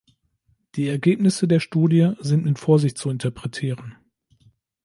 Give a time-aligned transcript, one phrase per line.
[0.73, 3.95] Die Ergebnisse der Studie sind mit Vorsicht zu interpretieren.